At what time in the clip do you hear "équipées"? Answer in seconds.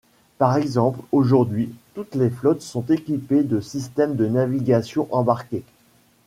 2.89-3.43